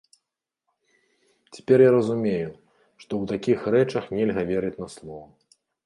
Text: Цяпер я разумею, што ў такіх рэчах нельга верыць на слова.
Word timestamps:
Цяпер 1.53 1.79
я 1.85 1.91
разумею, 1.97 2.49
што 3.05 3.11
ў 3.21 3.33
такіх 3.33 3.59
рэчах 3.79 4.03
нельга 4.19 4.41
верыць 4.55 4.77
на 4.87 4.93
слова. 4.99 5.27